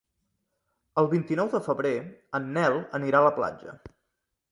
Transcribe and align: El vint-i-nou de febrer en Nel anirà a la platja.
El 1.01 1.09
vint-i-nou 1.11 1.51
de 1.51 1.61
febrer 1.67 1.91
en 2.39 2.47
Nel 2.57 2.79
anirà 3.01 3.21
a 3.21 3.27
la 3.29 3.33
platja. 3.37 3.77